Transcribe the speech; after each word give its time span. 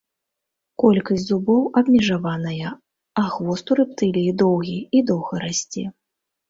Колькасць 0.83 1.25
зубоў 1.27 1.59
абмежаваная, 1.81 2.69
а 3.25 3.29
хвост 3.37 3.65
у 3.71 3.81
рэптыліі 3.83 4.37
доўгі, 4.45 4.79
і 4.97 5.09
доўга 5.13 5.35
расце. 5.51 5.83